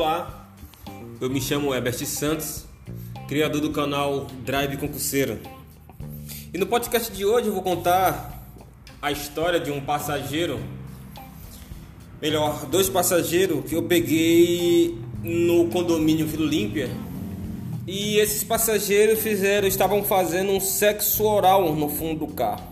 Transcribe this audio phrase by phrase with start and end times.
[0.00, 0.48] Olá,
[1.20, 2.64] eu me chamo Herbert Santos,
[3.28, 5.38] criador do canal Drive Concurseiro.
[6.54, 8.42] E no podcast de hoje eu vou contar
[9.02, 10.58] a história de um passageiro,
[12.18, 16.88] melhor, dois passageiros que eu peguei no condomínio Vila Olímpia.
[17.86, 22.64] E esses passageiros fizeram, estavam fazendo um sexo oral no fundo do carro.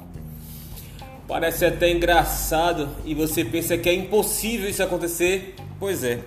[1.29, 5.57] Parece até engraçado e você pensa que é impossível isso acontecer.
[5.79, 6.21] Pois é,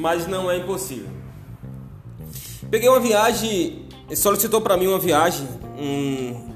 [0.00, 1.10] mas não é impossível.
[2.70, 3.84] Peguei uma viagem,
[4.16, 5.46] solicitou para mim uma viagem
[5.78, 6.50] um,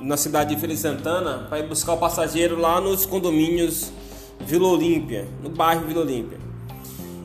[0.00, 3.92] na cidade de Feira Santana para ir buscar o passageiro lá nos condomínios
[4.40, 6.38] Vila Olímpia, no bairro Vila Olímpia.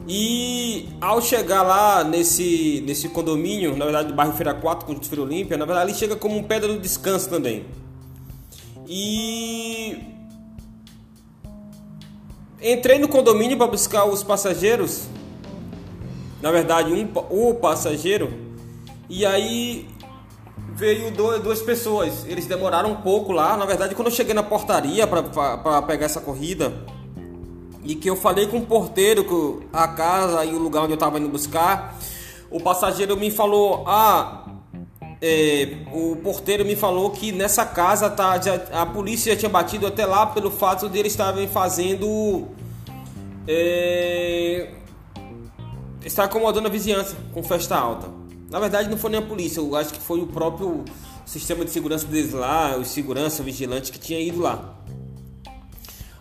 [0.07, 5.23] E ao chegar lá nesse, nesse condomínio, na verdade do bairro Feira 4, com Feira
[5.23, 7.65] Olímpia, na verdade ele chega como um pedra do descanso também.
[8.87, 9.97] E
[12.61, 15.14] entrei no condomínio para buscar os passageiros.
[16.45, 18.31] Na verdade, um o passageiro.
[19.09, 19.87] E aí
[20.75, 22.23] veio dois, duas pessoas.
[22.27, 23.57] Eles demoraram um pouco lá.
[23.57, 26.71] Na verdade, quando eu cheguei na portaria para pegar essa corrida
[27.83, 30.97] e que eu falei com o porteiro que a casa e o lugar onde eu
[30.97, 31.97] estava indo buscar,
[32.51, 34.45] o passageiro me falou: "Ah,
[35.19, 39.87] é, o porteiro me falou que nessa casa tá, já, a polícia já tinha batido
[39.87, 42.49] até lá pelo fato de eles estarem fazendo.
[43.47, 44.84] É,
[46.05, 48.07] está acomodando a vizinhança com festa alta.
[48.49, 50.85] Na verdade, não foi nem a polícia, eu acho que foi o próprio
[51.25, 54.75] sistema de segurança deles lá, o segurança, o vigilante que tinha ido lá.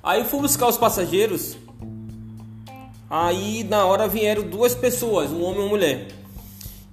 [0.02, 1.56] Aí fui buscar os passageiros.
[3.08, 6.08] Aí na hora vieram duas pessoas, um homem e uma mulher.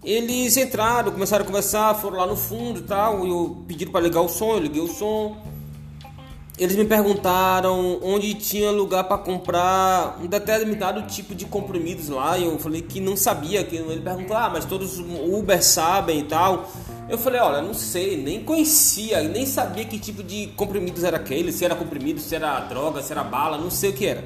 [0.04, 3.26] Eles entraram, começaram a conversar, foram lá no fundo e tal.
[3.26, 5.38] Eu pediram para ligar o som, eu liguei o som.
[6.62, 12.38] Eles me perguntaram onde tinha lugar para comprar um determinado tipo de comprimidos lá.
[12.38, 13.64] E eu falei que não sabia.
[13.64, 16.70] Que ele perguntou: "Ah, mas todos os Uber sabem e tal".
[17.10, 21.52] Eu falei: "Olha, não sei, nem conhecia, nem sabia que tipo de comprimidos era aquele,
[21.52, 24.24] se era comprimido, se era droga, se era bala, não sei o que era".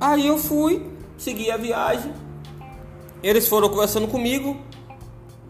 [0.00, 0.84] Aí eu fui,
[1.16, 2.12] segui a viagem
[3.22, 4.56] eles foram conversando comigo.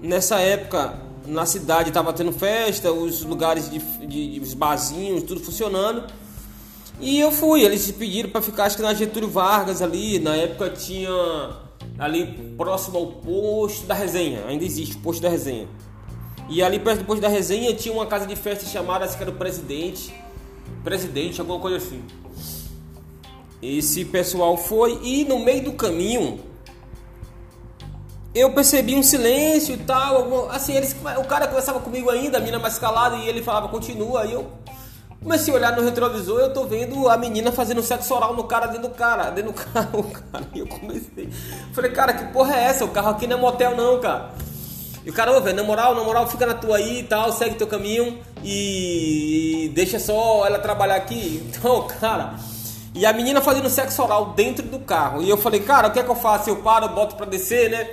[0.00, 0.94] Nessa época,
[1.28, 6.04] na cidade estava tendo festa, os lugares de, de, de os barzinhos, tudo funcionando.
[7.00, 10.70] E eu fui, eles pediram para ficar acho que na Getúlio Vargas ali, na época
[10.70, 11.10] tinha
[11.98, 15.68] ali próximo ao posto da resenha, ainda existe o posto da resenha.
[16.48, 19.22] E ali perto do posto da resenha tinha uma casa de festa chamada, acho que
[19.22, 20.12] era o presidente,
[20.82, 22.02] presidente, alguma coisa assim.
[23.60, 26.40] Esse pessoal foi e no meio do caminho
[28.38, 30.50] eu percebi um silêncio e tal.
[30.50, 34.22] Assim, eles, o cara conversava comigo ainda, a menina mais calada, e ele falava, continua.
[34.22, 34.50] Aí eu
[35.22, 38.66] comecei a olhar no retrovisor eu tô vendo a menina fazendo sexo oral no cara
[38.66, 40.44] dentro do cara, dentro do carro, cara.
[40.54, 41.28] E eu comecei.
[41.72, 42.84] Falei, cara, que porra é essa?
[42.84, 44.30] O carro aqui não é motel, não, cara.
[45.04, 47.32] E o cara, ô, velho, na moral, na moral, fica na tua aí e tal,
[47.32, 51.42] segue teu caminho e deixa só ela trabalhar aqui.
[51.48, 52.34] Então, cara.
[52.94, 55.22] E a menina fazendo sexo oral dentro do carro.
[55.22, 56.50] E eu falei, cara, o que é que eu faço?
[56.50, 57.90] Eu paro, boto pra descer, né?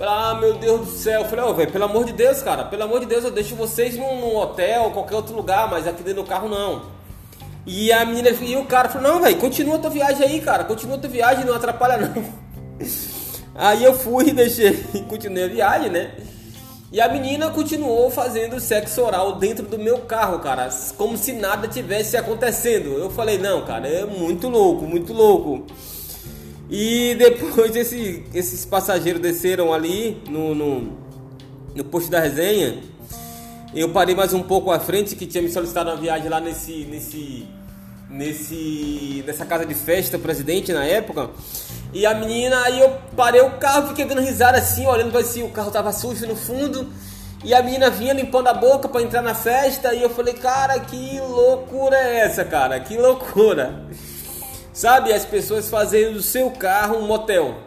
[0.00, 1.22] Ah, meu Deus do céu.
[1.22, 3.54] Eu falei, oh, velho, pelo amor de Deus, cara, pelo amor de Deus, eu deixo
[3.54, 6.82] vocês num, num hotel qualquer outro lugar, mas aqui dentro do carro não.
[7.64, 10.98] E a menina e o cara falou, não, velho, continua tua viagem aí, cara, continua
[10.98, 12.24] tua viagem, não atrapalha não.
[13.54, 16.12] Aí eu fui e deixei, e continuei a viagem, né?
[16.90, 21.68] E a menina continuou fazendo sexo oral dentro do meu carro, cara, como se nada
[21.68, 22.98] tivesse acontecendo.
[22.98, 25.66] Eu falei, não, cara, é muito louco, muito louco.
[26.74, 30.98] E depois esse, esses passageiros desceram ali no, no,
[31.74, 32.78] no posto da resenha.
[33.74, 36.86] Eu parei mais um pouco à frente, que tinha me solicitado uma viagem lá nesse,
[36.86, 37.46] nesse,
[38.08, 41.28] nesse, nessa casa de festa, presidente na época.
[41.92, 45.42] E a menina, aí eu parei o carro, fiquei dando risada assim, olhando para si,
[45.42, 46.88] o carro tava sujo no fundo.
[47.44, 49.92] E a menina vinha limpando a boca para entrar na festa.
[49.92, 52.80] E eu falei, cara, que loucura é essa, cara?
[52.80, 53.84] Que loucura.
[54.72, 57.58] Sabe, as pessoas fazendo do seu carro um motel.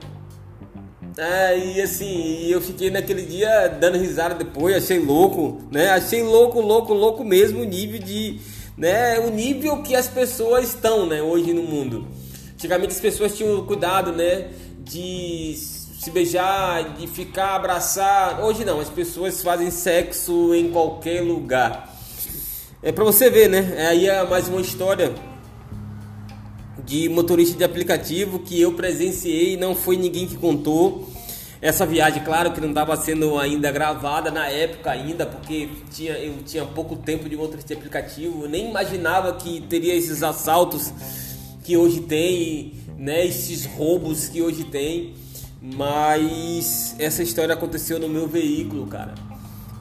[1.18, 5.90] É, e assim, eu fiquei naquele dia dando risada depois, achei louco, né?
[5.92, 8.40] Achei louco, louco, louco mesmo o nível de,
[8.76, 12.08] né, o nível que as pessoas estão, né, hoje no mundo.
[12.54, 14.50] Antigamente as pessoas tinham cuidado, né,
[14.80, 18.44] de se beijar, de ficar abraçar.
[18.44, 21.96] Hoje não, as pessoas fazem sexo em qualquer lugar.
[22.84, 23.88] É para você ver, né?
[23.90, 25.14] Aí é mais uma história
[26.84, 31.10] de motorista de aplicativo que eu presenciei, não foi ninguém que contou.
[31.62, 36.36] Essa viagem, claro que não estava sendo ainda gravada na época ainda, porque tinha, eu
[36.46, 40.94] tinha pouco tempo de motorista de aplicativo, eu nem imaginava que teria esses assaltos
[41.64, 45.14] que hoje tem né, esses roubos que hoje tem,
[45.62, 49.16] mas essa história aconteceu no meu veículo, cara.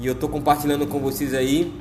[0.00, 1.72] E eu tô compartilhando com vocês aí.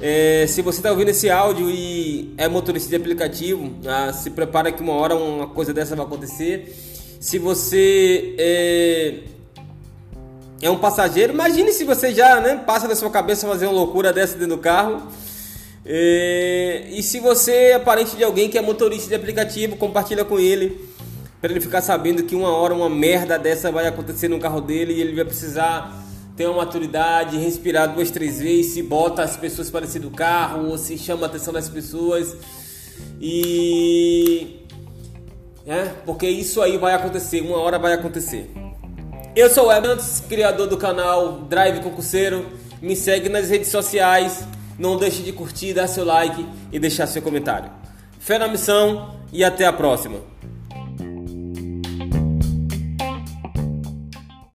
[0.00, 4.70] É, se você está ouvindo esse áudio e é motorista de aplicativo, ah, se prepara
[4.70, 6.74] que uma hora uma coisa dessa vai acontecer.
[7.20, 9.14] Se você é,
[10.62, 14.12] é um passageiro, imagine se você já né, passa na sua cabeça fazer uma loucura
[14.12, 15.02] dessa dentro do carro.
[15.84, 20.38] É, e se você é parente de alguém que é motorista de aplicativo, compartilha com
[20.38, 20.88] ele
[21.40, 24.92] para ele ficar sabendo que uma hora uma merda dessa vai acontecer no carro dele
[24.92, 26.07] e ele vai precisar
[26.38, 30.78] tem uma maturidade, respirar duas, três vezes, se bota as pessoas para do carro, ou
[30.78, 32.36] se chama a atenção das pessoas.
[33.20, 34.64] E.
[35.66, 38.48] É, porque isso aí vai acontecer, uma hora vai acontecer.
[39.34, 42.46] Eu sou o Evans, criador do canal Drive Concurseiro.
[42.80, 44.44] Me segue nas redes sociais.
[44.78, 47.68] Não deixe de curtir, dar seu like e deixar seu comentário.
[48.20, 50.20] Fé na missão e até a próxima.